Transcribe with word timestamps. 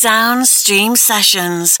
Soundstream 0.00 0.94
Sessions. 0.94 1.76